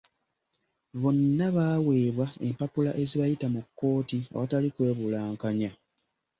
[1.01, 5.69] Bonna baaweebwa empapula ezibayita mu kkooti awatali kwe bulankanya.